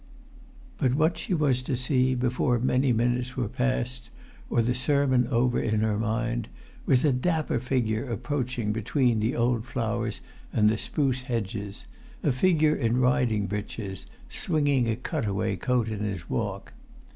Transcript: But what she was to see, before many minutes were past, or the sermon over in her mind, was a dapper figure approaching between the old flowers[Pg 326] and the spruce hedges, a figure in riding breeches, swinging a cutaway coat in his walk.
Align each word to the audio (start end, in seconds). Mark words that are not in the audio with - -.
But 0.79 0.95
what 0.95 1.15
she 1.19 1.35
was 1.35 1.61
to 1.61 1.75
see, 1.75 2.15
before 2.15 2.57
many 2.57 2.91
minutes 2.91 3.37
were 3.37 3.47
past, 3.47 4.09
or 4.49 4.63
the 4.63 4.73
sermon 4.73 5.27
over 5.27 5.61
in 5.61 5.81
her 5.81 5.95
mind, 5.99 6.47
was 6.87 7.05
a 7.05 7.13
dapper 7.13 7.59
figure 7.59 8.09
approaching 8.09 8.71
between 8.71 9.19
the 9.19 9.35
old 9.35 9.63
flowers[Pg 9.63 10.21
326] 10.23 10.59
and 10.59 10.69
the 10.71 10.77
spruce 10.79 11.21
hedges, 11.27 11.85
a 12.23 12.31
figure 12.31 12.75
in 12.75 12.97
riding 12.99 13.45
breeches, 13.45 14.07
swinging 14.27 14.89
a 14.89 14.95
cutaway 14.95 15.55
coat 15.55 15.87
in 15.87 15.99
his 15.99 16.27
walk. 16.27 16.73